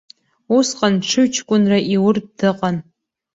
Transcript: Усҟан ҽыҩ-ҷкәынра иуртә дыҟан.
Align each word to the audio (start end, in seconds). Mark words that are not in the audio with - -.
Усҟан 0.57 0.93
ҽыҩ-ҷкәынра 1.07 1.79
иуртә 1.93 2.29
дыҟан. 2.37 2.77